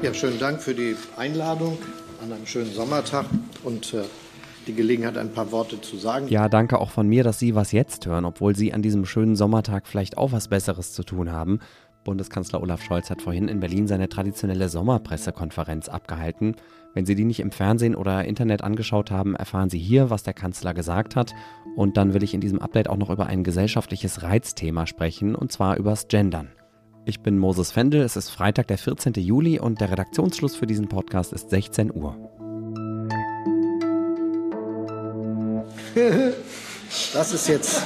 Ja, 0.00 0.14
schönen 0.14 0.38
Dank 0.38 0.62
für 0.62 0.74
die 0.74 0.94
Einladung 1.16 1.76
an 2.22 2.32
einem 2.32 2.46
schönen 2.46 2.72
Sommertag 2.72 3.26
und 3.64 3.94
äh, 3.94 4.04
die 4.68 4.74
Gelegenheit, 4.74 5.18
ein 5.18 5.32
paar 5.32 5.50
Worte 5.50 5.80
zu 5.80 5.96
sagen. 5.96 6.28
Ja, 6.28 6.48
danke 6.48 6.78
auch 6.78 6.90
von 6.90 7.08
mir, 7.08 7.24
dass 7.24 7.40
Sie 7.40 7.56
was 7.56 7.72
jetzt 7.72 8.06
hören, 8.06 8.24
obwohl 8.24 8.54
Sie 8.54 8.72
an 8.72 8.80
diesem 8.80 9.06
schönen 9.06 9.34
Sommertag 9.34 9.88
vielleicht 9.88 10.16
auch 10.16 10.30
was 10.30 10.46
Besseres 10.46 10.92
zu 10.92 11.02
tun 11.02 11.32
haben. 11.32 11.58
Bundeskanzler 12.08 12.62
Olaf 12.62 12.82
Scholz 12.82 13.10
hat 13.10 13.20
vorhin 13.20 13.48
in 13.48 13.60
Berlin 13.60 13.86
seine 13.86 14.08
traditionelle 14.08 14.70
Sommerpressekonferenz 14.70 15.90
abgehalten. 15.90 16.56
Wenn 16.94 17.04
Sie 17.04 17.14
die 17.14 17.26
nicht 17.26 17.40
im 17.40 17.50
Fernsehen 17.50 17.94
oder 17.94 18.24
Internet 18.24 18.64
angeschaut 18.64 19.10
haben, 19.10 19.34
erfahren 19.34 19.68
Sie 19.68 19.78
hier, 19.78 20.08
was 20.08 20.22
der 20.22 20.32
Kanzler 20.32 20.72
gesagt 20.72 21.16
hat. 21.16 21.34
Und 21.76 21.98
dann 21.98 22.14
will 22.14 22.22
ich 22.22 22.32
in 22.32 22.40
diesem 22.40 22.60
Update 22.60 22.88
auch 22.88 22.96
noch 22.96 23.10
über 23.10 23.26
ein 23.26 23.44
gesellschaftliches 23.44 24.22
Reizthema 24.22 24.86
sprechen, 24.86 25.34
und 25.34 25.52
zwar 25.52 25.76
übers 25.76 26.08
Gendern. 26.08 26.48
Ich 27.04 27.20
bin 27.20 27.36
Moses 27.36 27.72
Fendel, 27.72 28.00
es 28.00 28.16
ist 28.16 28.30
Freitag, 28.30 28.68
der 28.68 28.78
14. 28.78 29.12
Juli 29.12 29.60
und 29.60 29.78
der 29.82 29.90
Redaktionsschluss 29.90 30.56
für 30.56 30.66
diesen 30.66 30.88
Podcast 30.88 31.34
ist 31.34 31.50
16 31.50 31.94
Uhr. 31.94 32.16
Das 37.12 37.34
ist 37.34 37.48
jetzt. 37.48 37.82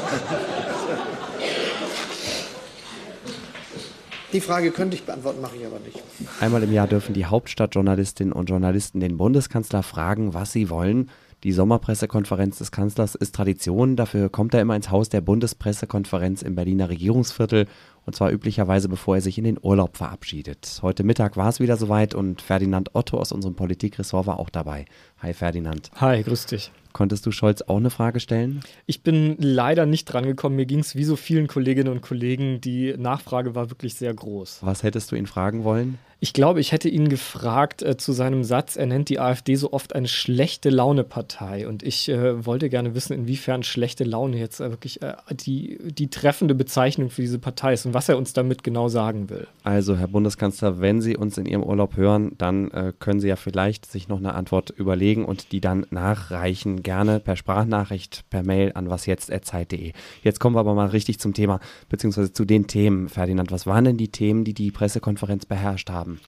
Die 4.32 4.40
Frage 4.40 4.70
könnte 4.70 4.96
ich 4.96 5.04
beantworten, 5.04 5.40
mache 5.42 5.56
ich 5.56 5.66
aber 5.66 5.78
nicht. 5.80 6.02
Einmal 6.40 6.62
im 6.62 6.72
Jahr 6.72 6.86
dürfen 6.86 7.12
die 7.12 7.26
Hauptstadtjournalistinnen 7.26 8.32
und 8.32 8.48
Journalisten 8.48 9.00
den 9.00 9.16
Bundeskanzler 9.18 9.82
fragen, 9.82 10.32
was 10.32 10.52
sie 10.52 10.70
wollen. 10.70 11.10
Die 11.44 11.52
Sommerpressekonferenz 11.52 12.58
des 12.58 12.70
Kanzlers 12.70 13.14
ist 13.14 13.34
Tradition. 13.34 13.96
Dafür 13.96 14.28
kommt 14.28 14.54
er 14.54 14.60
immer 14.60 14.76
ins 14.76 14.90
Haus 14.90 15.08
der 15.08 15.20
Bundespressekonferenz 15.20 16.42
im 16.42 16.54
Berliner 16.54 16.88
Regierungsviertel 16.88 17.66
und 18.06 18.14
zwar 18.14 18.30
üblicherweise, 18.32 18.88
bevor 18.88 19.16
er 19.16 19.22
sich 19.22 19.38
in 19.38 19.44
den 19.44 19.58
Urlaub 19.60 19.96
verabschiedet. 19.96 20.80
Heute 20.82 21.04
Mittag 21.04 21.36
war 21.36 21.48
es 21.48 21.60
wieder 21.60 21.76
soweit 21.76 22.14
und 22.14 22.42
Ferdinand 22.42 22.94
Otto 22.94 23.18
aus 23.18 23.32
unserem 23.32 23.54
Politikressort 23.54 24.26
war 24.26 24.38
auch 24.38 24.50
dabei. 24.50 24.84
Hi 25.20 25.32
Ferdinand. 25.34 25.90
Hi, 25.96 26.22
grüß 26.22 26.46
dich. 26.46 26.72
Konntest 26.92 27.24
du 27.24 27.30
Scholz 27.30 27.62
auch 27.62 27.78
eine 27.78 27.90
Frage 27.90 28.20
stellen? 28.20 28.60
Ich 28.86 29.02
bin 29.02 29.36
leider 29.38 29.86
nicht 29.86 30.04
drangekommen. 30.04 30.56
Mir 30.56 30.66
ging 30.66 30.80
es 30.80 30.94
wie 30.94 31.04
so 31.04 31.16
vielen 31.16 31.46
Kolleginnen 31.46 31.90
und 31.90 32.02
Kollegen. 32.02 32.60
Die 32.60 32.94
Nachfrage 32.96 33.54
war 33.54 33.70
wirklich 33.70 33.94
sehr 33.94 34.12
groß. 34.12 34.58
Was 34.62 34.82
hättest 34.82 35.10
du 35.10 35.16
ihn 35.16 35.26
fragen 35.26 35.64
wollen? 35.64 35.98
Ich 36.20 36.32
glaube, 36.32 36.60
ich 36.60 36.70
hätte 36.70 36.88
ihn 36.88 37.08
gefragt 37.08 37.82
äh, 37.82 37.96
zu 37.96 38.12
seinem 38.12 38.44
Satz, 38.44 38.76
er 38.76 38.86
nennt 38.86 39.08
die 39.08 39.18
AfD 39.18 39.56
so 39.56 39.72
oft 39.72 39.92
eine 39.92 40.06
schlechte 40.06 40.70
Laune-Partei. 40.70 41.66
Und 41.66 41.82
ich 41.82 42.08
äh, 42.08 42.46
wollte 42.46 42.68
gerne 42.68 42.94
wissen, 42.94 43.12
inwiefern 43.12 43.64
schlechte 43.64 44.04
Laune 44.04 44.38
jetzt 44.38 44.60
äh, 44.60 44.70
wirklich 44.70 45.02
äh, 45.02 45.14
die, 45.32 45.78
die 45.82 46.10
treffende 46.10 46.54
Bezeichnung 46.54 47.10
für 47.10 47.22
diese 47.22 47.40
Partei 47.40 47.72
ist 47.72 47.86
was 47.94 48.08
er 48.08 48.18
uns 48.18 48.32
damit 48.32 48.62
genau 48.62 48.88
sagen 48.88 49.30
will. 49.30 49.46
Also, 49.64 49.96
Herr 49.96 50.08
Bundeskanzler, 50.08 50.80
wenn 50.80 51.00
Sie 51.00 51.16
uns 51.16 51.38
in 51.38 51.46
Ihrem 51.46 51.62
Urlaub 51.62 51.96
hören, 51.96 52.32
dann 52.38 52.70
äh, 52.70 52.92
können 52.98 53.20
Sie 53.20 53.28
ja 53.28 53.36
vielleicht 53.36 53.86
sich 53.86 54.08
noch 54.08 54.18
eine 54.18 54.34
Antwort 54.34 54.70
überlegen 54.70 55.24
und 55.24 55.52
die 55.52 55.60
dann 55.60 55.86
nachreichen. 55.90 56.82
Gerne 56.82 57.20
per 57.20 57.36
Sprachnachricht, 57.36 58.24
per 58.30 58.42
Mail 58.42 58.72
an 58.74 58.90
wasjetzt.zeit.de. 58.90 59.92
Jetzt 60.22 60.40
kommen 60.40 60.56
wir 60.56 60.60
aber 60.60 60.74
mal 60.74 60.88
richtig 60.88 61.18
zum 61.18 61.34
Thema, 61.34 61.60
beziehungsweise 61.88 62.32
zu 62.32 62.44
den 62.44 62.66
Themen. 62.66 63.08
Ferdinand, 63.08 63.52
was 63.52 63.66
waren 63.66 63.84
denn 63.84 63.96
die 63.96 64.08
Themen, 64.08 64.44
die 64.44 64.54
die 64.54 64.70
Pressekonferenz 64.70 65.46
beherrscht 65.46 65.90
haben? 65.90 66.20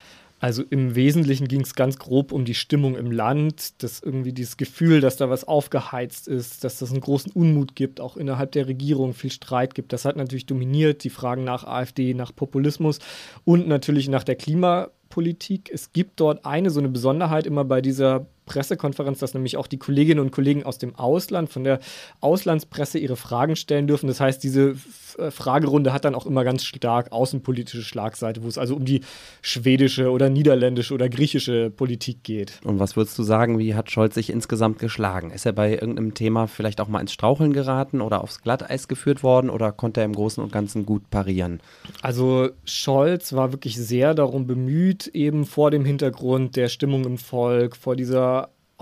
Also 0.45 0.63
im 0.63 0.95
Wesentlichen 0.95 1.49
ging 1.49 1.63
es 1.63 1.75
ganz 1.75 1.99
grob 1.99 2.31
um 2.31 2.45
die 2.45 2.53
Stimmung 2.53 2.99
im 2.99 3.11
Land, 3.11 3.83
dass 3.83 4.01
irgendwie 4.01 4.35
dieses 4.35 4.59
Gefühl, 4.59 5.01
dass 5.01 5.17
da 5.17 5.31
was 5.31 5.49
aufgeheizt 5.49 6.29
ist, 6.29 6.65
dass 6.65 6.81
das 6.81 6.91
einen 6.91 7.01
großen 7.01 7.33
Unmut 7.33 7.75
gibt, 7.75 7.99
auch 7.99 8.19
innerhalb 8.19 8.53
der 8.53 8.67
Regierung 8.67 9.15
viel 9.15 9.33
Streit 9.33 9.75
gibt. 9.75 9.95
Das 9.95 10.05
hat 10.05 10.17
natürlich 10.17 10.45
dominiert, 10.45 11.03
die 11.03 11.09
Fragen 11.09 11.45
nach 11.45 11.65
AfD, 11.65 12.13
nach 12.13 12.37
Populismus 12.37 12.99
und 13.47 13.69
natürlich 13.69 14.11
nach 14.11 14.23
der 14.23 14.37
Klimapolitik. 14.37 15.71
Es 15.73 15.95
gibt 15.95 16.21
dort 16.21 16.45
eine 16.45 16.69
so 16.69 16.79
eine 16.79 16.91
Besonderheit 16.91 17.47
immer 17.47 17.65
bei 17.65 17.81
dieser 17.81 18.27
Pressekonferenz, 18.47 19.19
dass 19.19 19.35
nämlich 19.35 19.57
auch 19.57 19.67
die 19.67 19.79
Kolleginnen 19.79 20.21
und 20.21 20.31
Kollegen 20.31 20.65
aus 20.65 20.79
dem 20.79 20.95
Ausland, 20.97 21.51
von 21.51 21.65
der 21.65 21.81
Auslandspresse 22.21 22.99
ihre 22.99 23.17
Fragen 23.17 23.57
stellen 23.57 23.87
dürfen. 23.87 24.07
Das 24.07 24.21
heißt, 24.21 24.43
diese 24.43 24.77
äh, 25.19 25.31
Fragerunde 25.31 25.93
hat 25.93 26.05
dann 26.05 26.15
auch 26.15 26.27
immer 26.27 26.45
ganz 26.45 26.65
stark 26.65 27.13
außenpolitische 27.13 27.83
Schlagseite, 27.83 28.43
wo 28.43 28.49
es 28.49 28.59
also 28.59 28.77
um 28.77 28.85
die 28.85 29.01
schwedische 29.43 30.11
oder 30.11 30.29
niederländische 30.29 30.95
oder 30.95 31.09
griechische 31.09 31.71
Politik 31.71 32.23
geht. 32.23 32.61
Und 32.65 32.79
was 32.79 32.97
würdest 32.97 33.19
du 33.19 33.23
sagen, 33.23 33.59
wie 33.59 33.75
hat 33.75 33.91
Scholz 33.91 34.15
sich 34.15 34.31
insgesamt 34.31 34.79
geschlagen? 34.79 35.31
Ist 35.31 35.47
er 35.47 35.53
bei 35.53 35.73
irgendeinem 35.73 36.15
Thema 36.15 36.47
vielleicht 36.47 36.81
auch 36.81 36.89
mal 36.89 37.01
ins 37.01 37.13
Straucheln 37.13 37.53
geraten 37.53 38.01
oder 38.01 38.23
aufs 38.23 38.43
Glatteis 38.43 38.89
geführt 38.89 39.23
worden 39.23 39.51
oder 39.51 39.73
konnte 39.73 40.01
er 40.01 40.07
im 40.07 40.15
Großen 40.15 40.43
und 40.43 40.53
Ganzen 40.53 40.87
gut 40.87 41.11
parieren? 41.11 41.61
Also 42.03 42.51
Scholz 42.65 43.33
war 43.33 43.53
wirklich 43.53 43.77
sehr 43.77 44.15
darum 44.15 44.47
bemüht, 44.47 45.09
eben 45.09 45.45
vor 45.45 45.71
dem 45.71 45.85
Hintergrund 45.85 46.57
der 46.57 46.69
Stimmung 46.69 47.05
im 47.05 47.19
Volk, 47.19 47.77
vor 47.77 47.97
dieser 47.97 48.34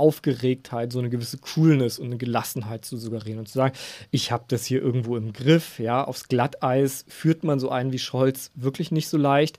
Aufgeregtheit, 0.02 0.90
so 0.90 0.98
eine 0.98 1.10
gewisse 1.10 1.38
Coolness 1.38 2.00
und 2.00 2.06
eine 2.06 2.16
Gelassenheit 2.16 2.84
zu 2.84 2.96
suggerieren 2.96 3.38
und 3.38 3.46
zu 3.46 3.54
sagen, 3.54 3.76
ich 4.10 4.32
habe 4.32 4.44
das 4.48 4.66
hier 4.66 4.82
irgendwo 4.82 5.16
im 5.16 5.32
Griff, 5.32 5.78
ja, 5.78 6.02
aufs 6.02 6.26
Glatteis 6.26 7.04
führt 7.06 7.44
man 7.44 7.60
so 7.60 7.68
einen 7.68 7.92
wie 7.92 8.00
Scholz 8.00 8.50
wirklich 8.56 8.90
nicht 8.90 9.06
so 9.08 9.16
leicht. 9.16 9.58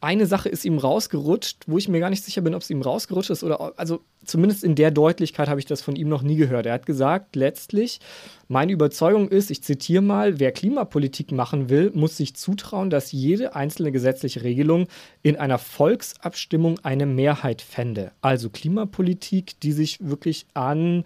Eine 0.00 0.26
Sache 0.26 0.48
ist 0.48 0.64
ihm 0.64 0.78
rausgerutscht, 0.78 1.64
wo 1.66 1.76
ich 1.76 1.88
mir 1.88 1.98
gar 1.98 2.10
nicht 2.10 2.24
sicher 2.24 2.40
bin, 2.40 2.54
ob 2.54 2.62
es 2.62 2.70
ihm 2.70 2.82
rausgerutscht 2.82 3.30
ist 3.30 3.42
oder 3.42 3.72
also 3.76 4.00
zumindest 4.24 4.62
in 4.62 4.74
der 4.74 4.90
Deutlichkeit 4.90 5.48
habe 5.48 5.58
ich 5.58 5.66
das 5.66 5.82
von 5.82 5.96
ihm 5.96 6.08
noch 6.08 6.22
nie 6.22 6.36
gehört. 6.36 6.66
Er 6.66 6.74
hat 6.74 6.86
gesagt, 6.86 7.34
letztlich, 7.34 8.00
meine 8.46 8.72
Überzeugung 8.72 9.28
ist, 9.28 9.50
ich 9.50 9.62
zitiere 9.62 10.02
mal, 10.02 10.38
wer 10.38 10.52
Klimapolitik 10.52 11.32
machen 11.32 11.68
will, 11.68 11.90
muss 11.94 12.16
sich 12.16 12.36
zutrauen, 12.36 12.90
dass 12.90 13.10
jede 13.10 13.56
einzelne 13.56 13.90
gesetzliche 13.90 14.44
Regelung 14.44 14.86
in 15.22 15.36
einer 15.36 15.58
Volksabstimmung 15.58 16.78
eine 16.84 17.06
Mehrheit 17.06 17.60
fände. 17.60 18.12
Also 18.20 18.50
Klimapolitik, 18.50 19.58
die 19.60 19.72
sich 19.72 19.98
wirklich 20.00 20.46
an 20.54 21.04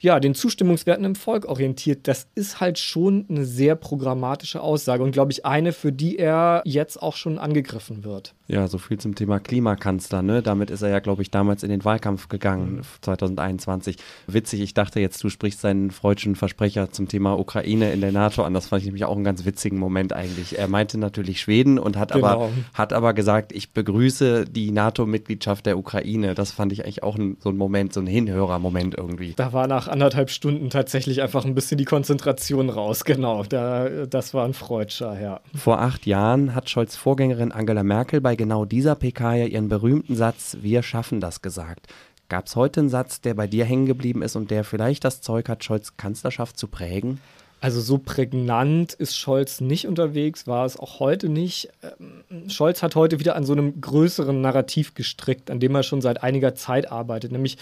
ja, 0.00 0.18
den 0.18 0.34
Zustimmungswerten 0.34 1.04
im 1.04 1.14
Volk 1.14 1.44
orientiert. 1.44 2.08
Das 2.08 2.26
ist 2.34 2.60
halt 2.60 2.78
schon 2.78 3.26
eine 3.28 3.44
sehr 3.44 3.76
programmatische 3.76 4.60
Aussage 4.60 5.02
und 5.02 5.12
glaube 5.12 5.32
ich 5.32 5.44
eine, 5.44 5.72
für 5.72 5.92
die 5.92 6.18
er 6.18 6.62
jetzt 6.64 7.02
auch 7.02 7.16
schon 7.16 7.38
angegriffen 7.38 8.02
wird. 8.02 8.34
Ja, 8.50 8.66
so 8.66 8.78
viel 8.78 8.98
zum 8.98 9.14
Thema 9.14 9.38
Klimakanzler. 9.38 10.22
Ne? 10.22 10.42
Damit 10.42 10.70
ist 10.70 10.82
er 10.82 10.88
ja, 10.88 10.98
glaube 10.98 11.22
ich, 11.22 11.30
damals 11.30 11.62
in 11.62 11.70
den 11.70 11.84
Wahlkampf 11.84 12.28
gegangen, 12.28 12.78
mhm. 12.78 12.82
2021. 13.00 13.96
Witzig, 14.26 14.60
ich 14.60 14.74
dachte 14.74 14.98
jetzt, 14.98 15.22
du 15.22 15.28
sprichst 15.28 15.60
seinen 15.60 15.92
freudschen 15.92 16.34
Versprecher 16.34 16.90
zum 16.90 17.06
Thema 17.06 17.38
Ukraine 17.38 17.92
in 17.92 18.00
der 18.00 18.10
NATO 18.10 18.42
an. 18.42 18.52
Das 18.52 18.66
fand 18.66 18.80
ich 18.82 18.86
nämlich 18.86 19.04
auch 19.04 19.14
einen 19.14 19.22
ganz 19.22 19.44
witzigen 19.44 19.78
Moment 19.78 20.12
eigentlich. 20.12 20.58
Er 20.58 20.66
meinte 20.66 20.98
natürlich 20.98 21.40
Schweden 21.40 21.78
und 21.78 21.96
hat, 21.96 22.12
genau. 22.12 22.26
aber, 22.26 22.48
hat 22.74 22.92
aber 22.92 23.14
gesagt, 23.14 23.52
ich 23.52 23.72
begrüße 23.72 24.46
die 24.46 24.72
NATO-Mitgliedschaft 24.72 25.64
der 25.66 25.78
Ukraine. 25.78 26.34
Das 26.34 26.50
fand 26.50 26.72
ich 26.72 26.82
eigentlich 26.82 27.04
auch 27.04 27.16
ein, 27.16 27.36
so 27.38 27.50
ein 27.50 27.56
Moment, 27.56 27.92
so 27.92 28.00
ein 28.00 28.08
Hinhörermoment 28.08 28.98
irgendwie. 28.98 29.34
Da 29.36 29.52
war 29.52 29.68
nach 29.68 29.86
anderthalb 29.86 30.28
Stunden 30.28 30.70
tatsächlich 30.70 31.22
einfach 31.22 31.44
ein 31.44 31.54
bisschen 31.54 31.78
die 31.78 31.84
Konzentration 31.84 32.68
raus. 32.68 33.04
Genau, 33.04 33.44
da, 33.44 34.06
das 34.06 34.34
war 34.34 34.44
ein 34.44 34.54
Freudscher, 34.54 35.20
ja. 35.20 35.40
Vor 35.54 35.80
acht 35.80 36.04
Jahren 36.04 36.52
hat 36.56 36.68
Scholz 36.68 36.96
Vorgängerin 36.96 37.52
Angela 37.52 37.84
Merkel 37.84 38.20
bei 38.20 38.39
genau 38.40 38.64
dieser 38.64 38.94
PK 38.94 39.34
ja 39.34 39.44
ihren 39.44 39.68
berühmten 39.68 40.16
Satz 40.16 40.56
Wir 40.62 40.82
schaffen 40.82 41.20
das 41.20 41.42
gesagt. 41.42 41.88
Gab 42.30 42.46
es 42.46 42.56
heute 42.56 42.80
einen 42.80 42.88
Satz, 42.88 43.20
der 43.20 43.34
bei 43.34 43.46
dir 43.46 43.66
hängen 43.66 43.84
geblieben 43.84 44.22
ist 44.22 44.34
und 44.34 44.50
der 44.50 44.64
vielleicht 44.64 45.04
das 45.04 45.20
Zeug 45.20 45.50
hat, 45.50 45.62
Scholz 45.62 45.98
Kanzlerschaft 45.98 46.58
zu 46.58 46.66
prägen? 46.66 47.20
Also 47.60 47.80
so 47.80 47.98
prägnant 47.98 48.94
ist 48.94 49.16
Scholz 49.16 49.60
nicht 49.60 49.86
unterwegs, 49.86 50.46
war 50.46 50.64
es 50.64 50.78
auch 50.78 50.98
heute 50.98 51.28
nicht. 51.28 51.68
Ähm, 51.82 52.48
Scholz 52.48 52.82
hat 52.82 52.96
heute 52.96 53.20
wieder 53.20 53.36
an 53.36 53.44
so 53.44 53.52
einem 53.52 53.80
größeren 53.80 54.40
Narrativ 54.40 54.94
gestrickt, 54.94 55.50
an 55.50 55.60
dem 55.60 55.74
er 55.74 55.82
schon 55.82 56.00
seit 56.00 56.22
einiger 56.22 56.54
Zeit 56.54 56.90
arbeitet, 56.90 57.32
nämlich 57.32 57.58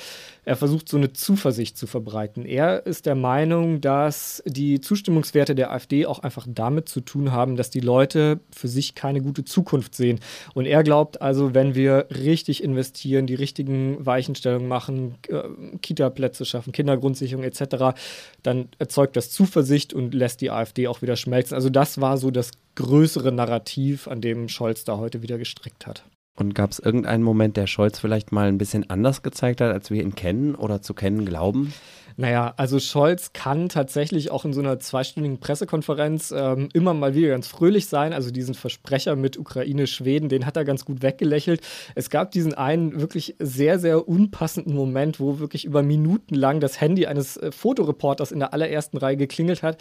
er 0.48 0.56
versucht 0.56 0.88
so 0.88 0.96
eine 0.96 1.12
Zuversicht 1.12 1.76
zu 1.76 1.86
verbreiten. 1.86 2.46
Er 2.46 2.86
ist 2.86 3.04
der 3.04 3.14
Meinung, 3.14 3.82
dass 3.82 4.42
die 4.46 4.80
Zustimmungswerte 4.80 5.54
der 5.54 5.72
AfD 5.72 6.06
auch 6.06 6.20
einfach 6.20 6.46
damit 6.48 6.88
zu 6.88 7.02
tun 7.02 7.32
haben, 7.32 7.56
dass 7.56 7.68
die 7.68 7.80
Leute 7.80 8.40
für 8.50 8.68
sich 8.68 8.94
keine 8.94 9.20
gute 9.20 9.44
Zukunft 9.44 9.94
sehen. 9.94 10.20
Und 10.54 10.64
er 10.64 10.82
glaubt 10.84 11.20
also, 11.20 11.52
wenn 11.52 11.74
wir 11.74 12.06
richtig 12.10 12.62
investieren, 12.62 13.26
die 13.26 13.34
richtigen 13.34 14.06
Weichenstellungen 14.06 14.68
machen, 14.68 15.16
äh, 15.28 15.42
Kita-Plätze 15.82 16.46
schaffen, 16.46 16.72
Kindergrundsicherung 16.72 17.44
etc., 17.44 17.98
dann 18.42 18.68
erzeugt 18.78 19.16
das 19.16 19.30
Zuversicht 19.30 19.87
nicht 19.88 19.94
und 19.94 20.14
lässt 20.14 20.40
die 20.40 20.50
AfD 20.50 20.88
auch 20.88 21.02
wieder 21.02 21.16
schmelzen. 21.16 21.54
Also 21.54 21.70
das 21.70 22.00
war 22.00 22.16
so 22.18 22.30
das 22.30 22.52
größere 22.74 23.32
Narrativ, 23.32 24.08
an 24.08 24.20
dem 24.20 24.48
Scholz 24.48 24.84
da 24.84 24.98
heute 24.98 25.22
wieder 25.22 25.38
gestrickt 25.38 25.86
hat. 25.86 26.04
Und 26.36 26.54
gab 26.54 26.70
es 26.70 26.78
irgendeinen 26.78 27.24
Moment, 27.24 27.56
der 27.56 27.66
Scholz 27.66 27.98
vielleicht 27.98 28.30
mal 28.30 28.48
ein 28.48 28.58
bisschen 28.58 28.88
anders 28.90 29.22
gezeigt 29.22 29.60
hat, 29.60 29.72
als 29.72 29.90
wir 29.90 30.02
ihn 30.02 30.14
kennen 30.14 30.54
oder 30.54 30.82
zu 30.82 30.94
kennen 30.94 31.24
glauben? 31.24 31.72
Naja, 32.20 32.52
also 32.56 32.80
Scholz 32.80 33.32
kann 33.32 33.68
tatsächlich 33.68 34.32
auch 34.32 34.44
in 34.44 34.52
so 34.52 34.58
einer 34.58 34.80
zweistündigen 34.80 35.38
Pressekonferenz 35.38 36.34
ähm, 36.36 36.68
immer 36.72 36.92
mal 36.92 37.14
wieder 37.14 37.28
ganz 37.28 37.46
fröhlich 37.46 37.86
sein. 37.86 38.12
Also 38.12 38.32
diesen 38.32 38.54
Versprecher 38.54 39.14
mit 39.14 39.38
Ukraine, 39.38 39.86
Schweden, 39.86 40.28
den 40.28 40.44
hat 40.44 40.56
er 40.56 40.64
ganz 40.64 40.84
gut 40.84 41.00
weggelächelt. 41.00 41.60
Es 41.94 42.10
gab 42.10 42.32
diesen 42.32 42.54
einen 42.54 43.00
wirklich 43.00 43.36
sehr, 43.38 43.78
sehr 43.78 44.08
unpassenden 44.08 44.74
Moment, 44.74 45.20
wo 45.20 45.38
wirklich 45.38 45.64
über 45.64 45.84
Minuten 45.84 46.34
lang 46.34 46.58
das 46.58 46.80
Handy 46.80 47.06
eines 47.06 47.36
äh, 47.36 47.52
Fotoreporters 47.52 48.32
in 48.32 48.40
der 48.40 48.52
allerersten 48.52 48.96
Reihe 48.96 49.16
geklingelt 49.16 49.62
hat 49.62 49.78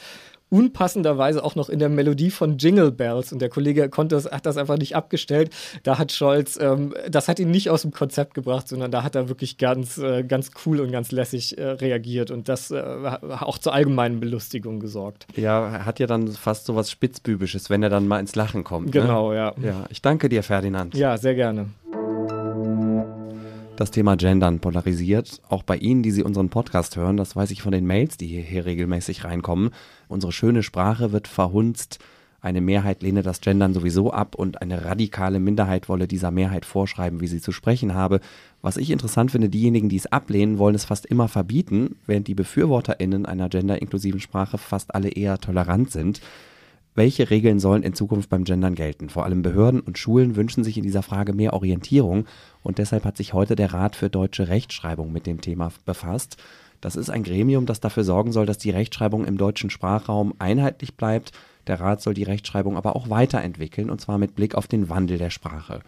unpassenderweise 0.49 1.43
auch 1.43 1.55
noch 1.55 1.69
in 1.69 1.79
der 1.79 1.89
Melodie 1.89 2.31
von 2.31 2.57
Jingle 2.57 2.91
Bells 2.91 3.33
und 3.33 3.41
der 3.41 3.49
Kollege 3.49 3.89
konnte 3.89 4.15
das, 4.15 4.31
hat 4.31 4.45
das 4.45 4.57
einfach 4.57 4.77
nicht 4.77 4.95
abgestellt. 4.95 5.49
Da 5.83 5.97
hat 5.97 6.11
Scholz, 6.11 6.57
ähm, 6.61 6.93
das 7.09 7.27
hat 7.27 7.39
ihn 7.39 7.51
nicht 7.51 7.69
aus 7.69 7.81
dem 7.81 7.91
Konzept 7.91 8.33
gebracht, 8.33 8.67
sondern 8.67 8.91
da 8.91 9.03
hat 9.03 9.15
er 9.15 9.29
wirklich 9.29 9.57
ganz, 9.57 9.97
äh, 9.97 10.23
ganz 10.23 10.51
cool 10.65 10.79
und 10.79 10.91
ganz 10.91 11.11
lässig 11.11 11.57
äh, 11.57 11.63
reagiert 11.63 12.31
und 12.31 12.47
das 12.49 12.71
äh, 12.71 12.81
auch 12.81 13.57
zur 13.57 13.73
allgemeinen 13.73 14.19
Belustigung 14.19 14.79
gesorgt. 14.79 15.27
Ja, 15.35 15.67
er 15.69 15.85
hat 15.85 15.99
ja 15.99 16.07
dann 16.07 16.27
fast 16.29 16.65
so 16.65 16.75
was 16.75 16.89
Spitzbübisches, 16.91 17.69
wenn 17.69 17.83
er 17.83 17.89
dann 17.89 18.07
mal 18.07 18.19
ins 18.19 18.35
Lachen 18.35 18.63
kommt. 18.63 18.91
Genau, 18.91 19.31
ne? 19.31 19.35
ja. 19.35 19.53
Ja, 19.61 19.85
ich 19.89 20.01
danke 20.01 20.29
dir, 20.29 20.43
Ferdinand. 20.43 20.95
Ja, 20.95 21.17
sehr 21.17 21.35
gerne. 21.35 21.67
Das 23.77 23.91
Thema 23.91 24.17
Gendern 24.17 24.59
polarisiert, 24.59 25.39
auch 25.49 25.61
bei 25.61 25.77
Ihnen, 25.77 26.01
die 26.01 26.09
Sie 26.09 26.23
unseren 26.23 26.49
Podcast 26.49 26.97
hören, 26.97 27.15
das 27.15 27.35
weiß 27.35 27.51
ich 27.51 27.61
von 27.61 27.71
den 27.71 27.85
Mails, 27.85 28.17
die 28.17 28.25
hierher 28.25 28.65
regelmäßig 28.65 29.23
reinkommen. 29.23 29.69
Unsere 30.07 30.31
schöne 30.31 30.63
Sprache 30.63 31.11
wird 31.11 31.27
verhunzt, 31.27 31.99
eine 32.41 32.59
Mehrheit 32.59 33.03
lehne 33.03 33.21
das 33.21 33.39
Gendern 33.39 33.75
sowieso 33.75 34.11
ab 34.11 34.33
und 34.33 34.63
eine 34.63 34.85
radikale 34.85 35.39
Minderheit 35.39 35.89
wolle 35.89 36.07
dieser 36.07 36.31
Mehrheit 36.31 36.65
vorschreiben, 36.65 37.21
wie 37.21 37.27
sie 37.27 37.39
zu 37.39 37.51
sprechen 37.51 37.93
habe. 37.93 38.19
Was 38.63 38.77
ich 38.77 38.89
interessant 38.89 39.29
finde, 39.29 39.49
diejenigen, 39.49 39.89
die 39.89 39.97
es 39.97 40.11
ablehnen, 40.11 40.57
wollen 40.57 40.73
es 40.73 40.85
fast 40.85 41.05
immer 41.05 41.27
verbieten, 41.27 41.97
während 42.07 42.27
die 42.27 42.35
BefürworterInnen 42.35 43.27
einer 43.27 43.47
genderinklusiven 43.47 44.19
Sprache 44.19 44.57
fast 44.57 44.95
alle 44.95 45.09
eher 45.09 45.37
tolerant 45.37 45.91
sind. 45.91 46.19
Welche 46.97 47.29
Regeln 47.29 47.59
sollen 47.59 47.83
in 47.83 47.93
Zukunft 47.93 48.27
beim 48.27 48.43
Gendern 48.43 48.73
gelten? 48.73 49.09
Vor 49.09 49.23
allem 49.23 49.43
Behörden 49.43 49.81
und 49.81 49.99
Schulen 49.99 50.35
wünschen 50.35 50.63
sich 50.63 50.77
in 50.77 50.83
dieser 50.83 51.03
Frage 51.03 51.31
mehr 51.31 51.53
Orientierung 51.53 52.25
und 52.63 52.79
deshalb 52.79 53.05
hat 53.05 53.17
sich 53.17 53.33
heute 53.33 53.55
der 53.55 53.71
Rat 53.71 53.95
für 53.95 54.09
deutsche 54.09 54.47
Rechtschreibung 54.47 55.13
mit 55.13 55.27
dem 55.27 55.39
Thema 55.39 55.71
befasst. 55.85 56.37
Das 56.81 56.95
ist 56.95 57.11
ein 57.11 57.21
Gremium, 57.21 57.67
das 57.67 57.81
dafür 57.81 58.03
sorgen 58.03 58.31
soll, 58.31 58.47
dass 58.47 58.57
die 58.57 58.71
Rechtschreibung 58.71 59.25
im 59.25 59.37
deutschen 59.37 59.69
Sprachraum 59.69 60.33
einheitlich 60.39 60.95
bleibt. 60.95 61.33
Der 61.67 61.79
Rat 61.79 62.01
soll 62.01 62.15
die 62.15 62.23
Rechtschreibung 62.23 62.75
aber 62.75 62.95
auch 62.95 63.11
weiterentwickeln 63.11 63.91
und 63.91 64.01
zwar 64.01 64.17
mit 64.17 64.33
Blick 64.33 64.55
auf 64.55 64.65
den 64.65 64.89
Wandel 64.89 65.19
der 65.19 65.29
Sprache. 65.29 65.81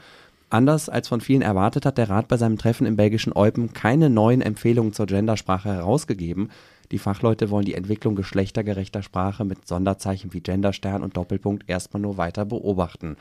Anders 0.52 0.90
als 0.90 1.08
von 1.08 1.22
vielen 1.22 1.42
erwartet, 1.42 1.88
hat 1.88 1.98
der 1.98 2.12
Rat 2.12 2.28
bei 2.28 2.38
seinem 2.38 2.60
Treffen 2.60 2.86
im 2.86 2.98
belgischen 2.98 3.36
Eupen 3.36 3.74
keine 3.74 4.12
neuen 4.12 4.42
Empfehlungen 4.42 4.94
zur 4.94 5.08
Gendersprache 5.08 5.74
herausgegeben. 5.74 6.52
Die 6.92 6.98
Fachleute 6.98 7.52
wollen 7.52 7.66
die 7.66 7.76
Entwicklung 7.76 8.16
geschlechtergerechter 8.16 9.04
Sprache 9.04 9.46
mit 9.46 9.68
Sonderzeichen 9.68 10.34
wie 10.34 10.42
Genderstern 10.42 11.04
und 11.04 11.18
Doppelpunkt 11.18 11.70
erstmal 11.70 12.02
nur 12.02 12.18
weiter 12.18 12.46
beobachten. 12.46 13.16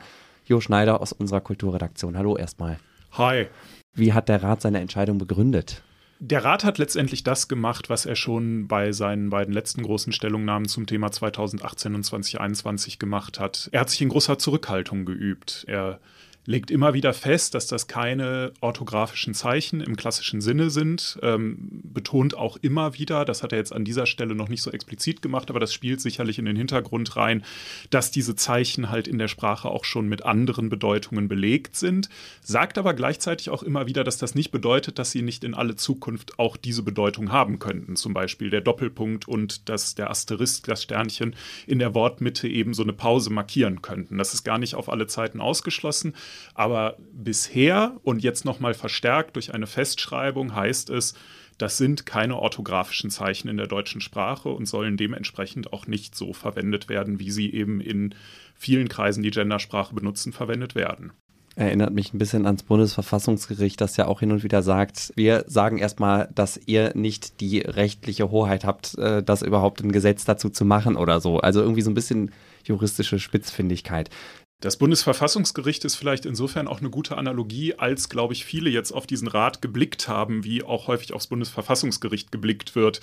Jo 0.45 0.59
Schneider 0.59 1.01
aus 1.01 1.13
unserer 1.13 1.41
Kulturredaktion. 1.41 2.17
Hallo 2.17 2.35
erstmal. 2.35 2.79
Hi. 3.11 3.45
Wie 3.93 4.13
hat 4.13 4.29
der 4.29 4.41
Rat 4.41 4.61
seine 4.61 4.79
Entscheidung 4.79 5.19
begründet? 5.19 5.83
Der 6.21 6.43
Rat 6.43 6.65
hat 6.65 6.79
letztendlich 6.79 7.23
das 7.23 7.47
gemacht, 7.47 7.89
was 7.89 8.05
er 8.05 8.15
schon 8.15 8.67
bei 8.67 8.91
seinen 8.91 9.29
beiden 9.29 9.53
letzten 9.53 9.83
großen 9.83 10.11
Stellungnahmen 10.11 10.67
zum 10.67 10.85
Thema 10.85 11.11
2018 11.11 11.95
und 11.95 12.03
2021 12.03 12.99
gemacht 12.99 13.39
hat. 13.39 13.69
Er 13.71 13.81
hat 13.81 13.89
sich 13.89 14.01
in 14.01 14.09
großer 14.09 14.37
Zurückhaltung 14.37 15.05
geübt. 15.05 15.63
Er 15.67 15.99
legt 16.49 16.71
immer 16.71 16.95
wieder 16.95 17.13
fest, 17.13 17.53
dass 17.53 17.67
das 17.67 17.85
keine 17.85 18.53
orthografischen 18.59 19.35
Zeichen 19.35 19.81
im 19.81 19.95
klassischen 19.95 20.41
Sinne 20.41 20.71
sind, 20.71 21.19
ähm, 21.21 21.69
betont 21.83 22.35
auch 22.35 22.57
immer 22.63 22.97
wieder, 22.97 23.23
das 23.23 23.43
hat 23.43 23.51
er 23.51 23.59
jetzt 23.59 23.71
an 23.71 23.85
dieser 23.85 24.07
Stelle 24.07 24.33
noch 24.33 24.49
nicht 24.49 24.63
so 24.63 24.71
explizit 24.71 25.21
gemacht, 25.21 25.51
aber 25.51 25.59
das 25.59 25.71
spielt 25.71 26.01
sicherlich 26.01 26.39
in 26.39 26.45
den 26.45 26.55
Hintergrund 26.55 27.15
rein, 27.15 27.43
dass 27.91 28.09
diese 28.09 28.35
Zeichen 28.35 28.89
halt 28.89 29.07
in 29.07 29.19
der 29.19 29.27
Sprache 29.27 29.69
auch 29.69 29.85
schon 29.85 30.07
mit 30.09 30.25
anderen 30.25 30.69
Bedeutungen 30.69 31.27
belegt 31.27 31.75
sind, 31.75 32.09
sagt 32.41 32.79
aber 32.79 32.95
gleichzeitig 32.95 33.51
auch 33.51 33.61
immer 33.61 33.85
wieder, 33.85 34.03
dass 34.03 34.17
das 34.17 34.33
nicht 34.33 34.49
bedeutet, 34.49 34.97
dass 34.97 35.11
sie 35.11 35.21
nicht 35.21 35.43
in 35.43 35.53
alle 35.53 35.75
Zukunft 35.75 36.39
auch 36.39 36.57
diese 36.57 36.81
Bedeutung 36.81 37.31
haben 37.31 37.59
könnten. 37.59 37.95
Zum 37.95 38.15
Beispiel 38.15 38.49
der 38.49 38.61
Doppelpunkt 38.61 39.27
und 39.27 39.69
dass 39.69 39.93
der 39.93 40.09
Asterisk, 40.09 40.65
das 40.65 40.81
Sternchen 40.81 41.35
in 41.67 41.77
der 41.77 41.93
Wortmitte 41.93 42.47
eben 42.47 42.73
so 42.73 42.81
eine 42.81 42.93
Pause 42.93 43.29
markieren 43.29 43.83
könnten. 43.83 44.17
Das 44.17 44.33
ist 44.33 44.43
gar 44.43 44.57
nicht 44.57 44.73
auf 44.73 44.89
alle 44.89 45.05
Zeiten 45.05 45.41
ausgeschlossen. 45.41 46.15
Aber 46.53 46.97
bisher 47.13 47.97
und 48.03 48.23
jetzt 48.23 48.45
nochmal 48.45 48.73
verstärkt 48.73 49.35
durch 49.35 49.53
eine 49.53 49.67
Festschreibung 49.67 50.55
heißt 50.55 50.89
es, 50.89 51.13
das 51.59 51.77
sind 51.77 52.05
keine 52.05 52.37
orthografischen 52.37 53.09
Zeichen 53.09 53.49
in 53.49 53.57
der 53.57 53.67
deutschen 53.67 53.99
Sprache 53.99 54.49
und 54.49 54.65
sollen 54.65 54.95
dementsprechend 54.95 55.73
auch 55.73 55.87
nicht 55.87 56.15
so 56.15 56.31
verwendet 56.33 56.87
werden, 56.87 57.19
wie 57.19 57.31
sie 57.31 57.53
eben 57.53 57.81
in 57.81 58.15
vielen 58.55 58.87
Kreisen, 58.87 59.23
die 59.23 59.31
Gendersprache 59.31 59.93
benutzen, 59.93 60.31
verwendet 60.31 60.73
werden. 60.73 61.11
Erinnert 61.55 61.91
mich 61.93 62.13
ein 62.13 62.19
bisschen 62.19 62.45
ans 62.45 62.63
Bundesverfassungsgericht, 62.63 63.81
das 63.81 63.97
ja 63.97 64.07
auch 64.07 64.21
hin 64.21 64.31
und 64.31 64.43
wieder 64.43 64.63
sagt, 64.63 65.11
wir 65.15 65.43
sagen 65.47 65.77
erstmal, 65.77 66.29
dass 66.33 66.57
ihr 66.65 66.93
nicht 66.95 67.41
die 67.41 67.59
rechtliche 67.59 68.31
Hoheit 68.31 68.63
habt, 68.63 68.97
äh, 68.97 69.21
das 69.21 69.41
überhaupt 69.41 69.81
ein 69.81 69.91
Gesetz 69.91 70.23
dazu 70.23 70.49
zu 70.49 70.63
machen 70.63 70.95
oder 70.95 71.19
so. 71.19 71.39
Also 71.39 71.59
irgendwie 71.59 71.81
so 71.81 71.91
ein 71.91 71.95
bisschen 71.95 72.31
juristische 72.63 73.19
Spitzfindigkeit. 73.19 74.09
Das 74.61 74.75
Bundesverfassungsgericht 74.75 75.85
ist 75.85 75.95
vielleicht 75.95 76.25
insofern 76.25 76.67
auch 76.67 76.81
eine 76.81 76.89
gute 76.89 77.17
Analogie, 77.17 77.75
als, 77.75 78.09
glaube 78.09 78.33
ich, 78.33 78.43
viele 78.43 78.69
jetzt 78.69 78.91
auf 78.91 79.07
diesen 79.07 79.29
Rat 79.29 79.61
geblickt 79.61 80.09
haben, 80.09 80.43
wie 80.43 80.63
auch 80.63 80.87
häufig 80.87 81.13
aufs 81.13 81.27
Bundesverfassungsgericht 81.27 82.29
geblickt 82.29 82.75
wird, 82.75 82.99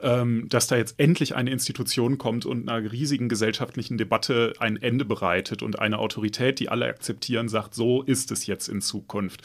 ähm, 0.00 0.48
dass 0.48 0.66
da 0.66 0.76
jetzt 0.76 0.98
endlich 0.98 1.36
eine 1.36 1.50
Institution 1.50 2.18
kommt 2.18 2.44
und 2.44 2.68
einer 2.68 2.90
riesigen 2.90 3.28
gesellschaftlichen 3.28 3.98
Debatte 3.98 4.54
ein 4.58 4.82
Ende 4.82 5.04
bereitet 5.04 5.62
und 5.62 5.78
eine 5.78 6.00
Autorität, 6.00 6.58
die 6.58 6.70
alle 6.70 6.86
akzeptieren, 6.86 7.48
sagt, 7.48 7.74
so 7.74 8.02
ist 8.02 8.32
es 8.32 8.46
jetzt 8.46 8.66
in 8.66 8.80
Zukunft. 8.80 9.42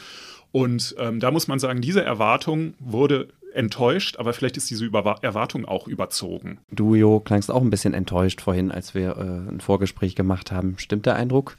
Und 0.50 0.96
ähm, 0.98 1.20
da 1.20 1.30
muss 1.30 1.46
man 1.46 1.60
sagen, 1.60 1.80
diese 1.80 2.02
Erwartung 2.02 2.74
wurde 2.80 3.28
enttäuscht, 3.54 4.16
aber 4.16 4.32
vielleicht 4.32 4.56
ist 4.56 4.70
diese 4.70 4.84
Über 4.84 5.18
Erwartung 5.22 5.64
auch 5.64 5.86
überzogen. 5.86 6.58
Du, 6.70 6.94
Jo, 6.94 7.20
klangst 7.20 7.50
auch 7.50 7.62
ein 7.62 7.70
bisschen 7.70 7.94
enttäuscht 7.94 8.40
vorhin, 8.40 8.70
als 8.70 8.94
wir 8.94 9.16
äh, 9.16 9.50
ein 9.50 9.60
Vorgespräch 9.60 10.14
gemacht 10.14 10.52
haben. 10.52 10.76
Stimmt 10.78 11.06
der 11.06 11.16
Eindruck? 11.16 11.56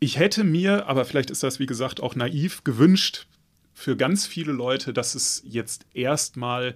Ich 0.00 0.18
hätte 0.18 0.42
mir, 0.42 0.88
aber 0.88 1.04
vielleicht 1.04 1.30
ist 1.30 1.42
das 1.42 1.58
wie 1.58 1.66
gesagt 1.66 2.02
auch 2.02 2.16
naiv, 2.16 2.64
gewünscht 2.64 3.26
für 3.74 3.96
ganz 3.96 4.26
viele 4.26 4.52
Leute, 4.52 4.92
dass 4.92 5.14
es 5.14 5.42
jetzt 5.46 5.86
erstmal 5.94 6.74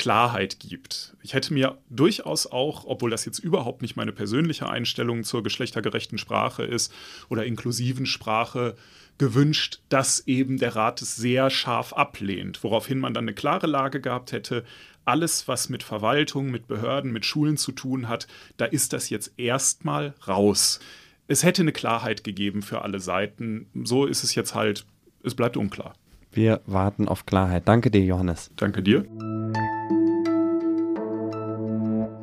Klarheit 0.00 0.60
gibt. 0.60 1.14
Ich 1.22 1.34
hätte 1.34 1.52
mir 1.52 1.76
durchaus 1.90 2.46
auch, 2.46 2.86
obwohl 2.86 3.10
das 3.10 3.26
jetzt 3.26 3.38
überhaupt 3.38 3.82
nicht 3.82 3.96
meine 3.96 4.12
persönliche 4.12 4.66
Einstellung 4.66 5.24
zur 5.24 5.42
geschlechtergerechten 5.42 6.16
Sprache 6.16 6.62
ist 6.62 6.90
oder 7.28 7.44
inklusiven 7.44 8.06
Sprache, 8.06 8.76
gewünscht, 9.18 9.82
dass 9.90 10.26
eben 10.26 10.56
der 10.56 10.74
Rat 10.74 11.02
es 11.02 11.16
sehr 11.16 11.50
scharf 11.50 11.92
ablehnt, 11.92 12.64
woraufhin 12.64 12.98
man 12.98 13.12
dann 13.12 13.24
eine 13.24 13.34
klare 13.34 13.66
Lage 13.66 14.00
gehabt 14.00 14.32
hätte, 14.32 14.64
alles, 15.04 15.46
was 15.48 15.68
mit 15.68 15.82
Verwaltung, 15.82 16.50
mit 16.50 16.66
Behörden, 16.66 17.12
mit 17.12 17.26
Schulen 17.26 17.58
zu 17.58 17.70
tun 17.70 18.08
hat, 18.08 18.26
da 18.56 18.64
ist 18.64 18.94
das 18.94 19.10
jetzt 19.10 19.34
erstmal 19.36 20.14
raus. 20.26 20.80
Es 21.28 21.42
hätte 21.42 21.60
eine 21.60 21.72
Klarheit 21.72 22.24
gegeben 22.24 22.62
für 22.62 22.80
alle 22.80 23.00
Seiten. 23.00 23.66
So 23.84 24.06
ist 24.06 24.24
es 24.24 24.34
jetzt 24.34 24.54
halt, 24.54 24.86
es 25.22 25.34
bleibt 25.34 25.58
unklar. 25.58 25.92
Wir 26.32 26.62
warten 26.64 27.06
auf 27.06 27.26
Klarheit. 27.26 27.68
Danke 27.68 27.90
dir, 27.90 28.02
Johannes. 28.02 28.50
Danke 28.56 28.82
dir. 28.82 29.04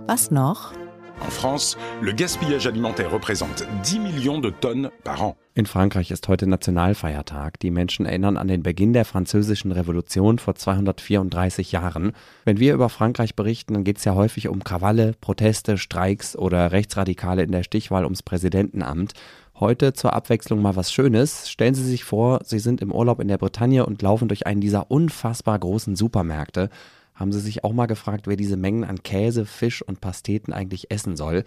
Was 0.07 0.31
noch? 0.31 0.71
En 1.19 1.29
France, 1.29 1.75
le 2.01 2.13
gaspillage 2.13 2.65
alimentaire 2.65 3.11
représente 3.11 3.67
10 3.83 3.99
millions 3.99 4.39
de 4.39 4.51
tonnes 4.51 4.89
par 5.03 5.21
an. 5.21 5.33
In 5.53 5.65
Frankreich 5.65 6.11
ist 6.11 6.29
heute 6.29 6.47
Nationalfeiertag. 6.47 7.59
Die 7.59 7.71
Menschen 7.71 8.05
erinnern 8.05 8.37
an 8.37 8.47
den 8.47 8.63
Beginn 8.63 8.93
der 8.93 9.03
französischen 9.03 9.73
Revolution 9.73 10.39
vor 10.39 10.55
234 10.55 11.73
Jahren. 11.73 12.13
Wenn 12.45 12.57
wir 12.57 12.73
über 12.73 12.87
Frankreich 12.87 13.35
berichten, 13.35 13.73
dann 13.73 13.83
geht 13.83 13.97
es 13.97 14.05
ja 14.05 14.15
häufig 14.15 14.47
um 14.47 14.63
Krawalle, 14.63 15.11
Proteste, 15.19 15.77
Streiks 15.77 16.37
oder 16.37 16.71
Rechtsradikale 16.71 17.43
in 17.43 17.51
der 17.51 17.63
Stichwahl 17.63 18.05
ums 18.05 18.23
Präsidentenamt. 18.23 19.11
Heute 19.59 19.91
zur 19.91 20.13
Abwechslung 20.13 20.61
mal 20.61 20.77
was 20.77 20.93
Schönes. 20.93 21.49
Stellen 21.49 21.75
Sie 21.75 21.83
sich 21.83 22.05
vor, 22.05 22.39
Sie 22.45 22.59
sind 22.59 22.79
im 22.79 22.93
Urlaub 22.93 23.19
in 23.19 23.27
der 23.27 23.39
Bretagne 23.39 23.85
und 23.85 24.01
laufen 24.01 24.29
durch 24.29 24.47
einen 24.47 24.61
dieser 24.61 24.89
unfassbar 24.89 25.59
großen 25.59 25.97
Supermärkte. 25.97 26.69
Haben 27.17 27.31
Sie 27.31 27.39
sich 27.39 27.63
auch 27.63 27.73
mal 27.73 27.87
gefragt, 27.87 28.27
wer 28.27 28.35
diese 28.35 28.57
Mengen 28.57 28.83
an 28.83 29.01
Käse, 29.01 29.45
Fisch 29.45 29.81
und 29.81 30.01
Pasteten 30.01 30.53
eigentlich 30.53 30.91
essen 30.91 31.17
soll? 31.17 31.43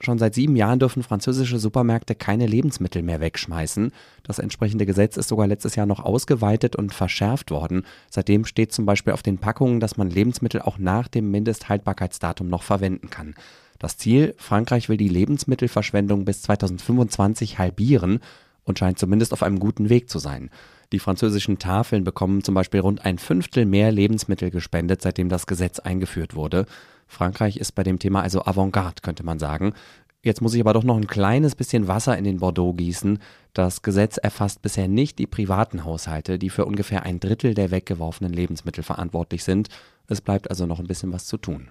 Schon 0.00 0.18
seit 0.18 0.34
sieben 0.34 0.54
Jahren 0.54 0.78
dürfen 0.78 1.02
französische 1.02 1.58
Supermärkte 1.58 2.14
keine 2.14 2.46
Lebensmittel 2.46 3.02
mehr 3.02 3.18
wegschmeißen. 3.18 3.90
Das 4.22 4.38
entsprechende 4.38 4.86
Gesetz 4.86 5.16
ist 5.16 5.28
sogar 5.28 5.48
letztes 5.48 5.74
Jahr 5.74 5.86
noch 5.86 6.04
ausgeweitet 6.04 6.76
und 6.76 6.94
verschärft 6.94 7.50
worden. 7.50 7.84
Seitdem 8.10 8.44
steht 8.44 8.72
zum 8.72 8.86
Beispiel 8.86 9.14
auf 9.14 9.22
den 9.22 9.38
Packungen, 9.38 9.80
dass 9.80 9.96
man 9.96 10.10
Lebensmittel 10.10 10.60
auch 10.60 10.78
nach 10.78 11.08
dem 11.08 11.30
Mindesthaltbarkeitsdatum 11.30 12.48
noch 12.48 12.62
verwenden 12.62 13.10
kann. 13.10 13.34
Das 13.78 13.96
Ziel, 13.96 14.34
Frankreich 14.36 14.88
will 14.88 14.98
die 14.98 15.08
Lebensmittelverschwendung 15.08 16.24
bis 16.24 16.42
2025 16.42 17.58
halbieren 17.58 18.20
und 18.64 18.78
scheint 18.78 18.98
zumindest 18.98 19.32
auf 19.32 19.42
einem 19.42 19.58
guten 19.58 19.88
Weg 19.88 20.10
zu 20.10 20.18
sein. 20.18 20.50
Die 20.92 20.98
französischen 20.98 21.58
Tafeln 21.58 22.04
bekommen 22.04 22.42
zum 22.42 22.54
Beispiel 22.54 22.80
rund 22.80 23.04
ein 23.04 23.18
Fünftel 23.18 23.66
mehr 23.66 23.92
Lebensmittel 23.92 24.50
gespendet, 24.50 25.02
seitdem 25.02 25.28
das 25.28 25.46
Gesetz 25.46 25.78
eingeführt 25.78 26.34
wurde. 26.34 26.64
Frankreich 27.06 27.58
ist 27.58 27.72
bei 27.72 27.82
dem 27.82 27.98
Thema 27.98 28.22
also 28.22 28.44
Avantgarde, 28.44 29.02
könnte 29.02 29.24
man 29.24 29.38
sagen. 29.38 29.74
Jetzt 30.22 30.40
muss 30.40 30.54
ich 30.54 30.60
aber 30.60 30.72
doch 30.72 30.84
noch 30.84 30.96
ein 30.96 31.06
kleines 31.06 31.54
bisschen 31.54 31.88
Wasser 31.88 32.18
in 32.18 32.24
den 32.24 32.38
Bordeaux 32.38 32.72
gießen. 32.72 33.18
Das 33.52 33.82
Gesetz 33.82 34.16
erfasst 34.16 34.62
bisher 34.62 34.88
nicht 34.88 35.18
die 35.18 35.26
privaten 35.26 35.84
Haushalte, 35.84 36.38
die 36.38 36.50
für 36.50 36.64
ungefähr 36.64 37.04
ein 37.04 37.20
Drittel 37.20 37.54
der 37.54 37.70
weggeworfenen 37.70 38.32
Lebensmittel 38.32 38.82
verantwortlich 38.82 39.44
sind. 39.44 39.68
Es 40.08 40.20
bleibt 40.20 40.50
also 40.50 40.66
noch 40.66 40.80
ein 40.80 40.86
bisschen 40.86 41.12
was 41.12 41.26
zu 41.26 41.36
tun. 41.36 41.70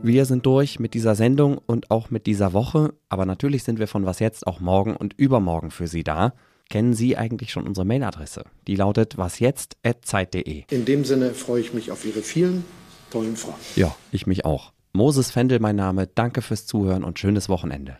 Wir 0.00 0.26
sind 0.26 0.46
durch 0.46 0.78
mit 0.78 0.94
dieser 0.94 1.16
Sendung 1.16 1.58
und 1.66 1.90
auch 1.90 2.10
mit 2.10 2.26
dieser 2.26 2.52
Woche, 2.52 2.94
aber 3.08 3.26
natürlich 3.26 3.64
sind 3.64 3.80
wir 3.80 3.88
von 3.88 4.06
Was 4.06 4.20
jetzt 4.20 4.46
auch 4.46 4.60
morgen 4.60 4.94
und 4.94 5.14
übermorgen 5.14 5.72
für 5.72 5.88
Sie 5.88 6.04
da. 6.04 6.34
Kennen 6.70 6.94
Sie 6.94 7.16
eigentlich 7.16 7.50
schon 7.50 7.66
unsere 7.66 7.84
Mailadresse? 7.84 8.44
Die 8.68 8.76
lautet 8.76 9.18
wasjetzt.zeit.de. 9.18 10.64
In 10.70 10.84
dem 10.84 11.04
Sinne 11.04 11.34
freue 11.34 11.62
ich 11.62 11.74
mich 11.74 11.90
auf 11.90 12.04
Ihre 12.04 12.20
vielen 12.20 12.64
tollen 13.10 13.36
Fragen. 13.36 13.58
Ja, 13.74 13.94
ich 14.12 14.28
mich 14.28 14.44
auch. 14.44 14.72
Moses 14.92 15.32
Fendel 15.32 15.58
mein 15.58 15.76
Name, 15.76 16.06
danke 16.06 16.42
fürs 16.42 16.64
Zuhören 16.64 17.02
und 17.02 17.18
schönes 17.18 17.48
Wochenende. 17.48 17.98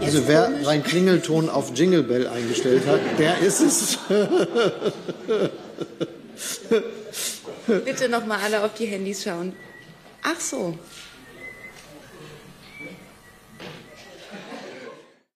Also 0.00 0.26
wer 0.26 0.64
seinen 0.64 0.82
Klingelton 0.82 1.50
auf 1.50 1.72
Jingle 1.76 2.02
Bell 2.02 2.26
eingestellt 2.26 2.84
hat, 2.86 3.00
der 3.18 3.38
ist 3.38 3.60
es. 3.60 3.98
Bitte 7.66 8.08
nochmal 8.08 8.40
alle 8.44 8.62
auf 8.62 8.74
die 8.74 8.86
Handys 8.86 9.24
schauen. 9.24 9.54
Ach 10.22 10.40
so, 10.40 10.78